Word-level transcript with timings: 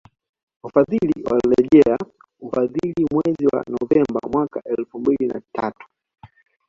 Wafadhili 0.63 1.13
walirejelea 1.23 1.97
ufadhili 2.39 3.07
mwezi 3.11 3.45
wa 3.47 3.63
Novemba 3.67 4.19
mwaka 4.33 4.61
elfu 4.65 4.99
mbili 4.99 5.27
na 5.27 5.41
tatu 5.53 5.87